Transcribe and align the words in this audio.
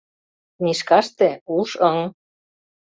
Книжкаште— 0.57 1.29
уш-ыҥ» 1.69 1.99